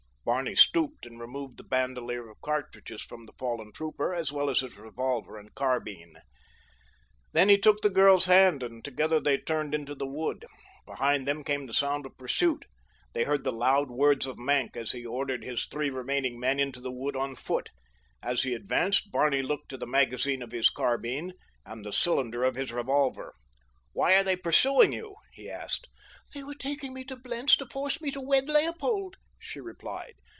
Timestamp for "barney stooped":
0.23-1.07